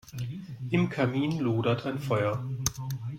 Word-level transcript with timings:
Im 0.71 0.89
Kamin 0.89 1.39
lodert 1.41 1.85
ein 1.85 1.99
Feuer. 1.99 2.43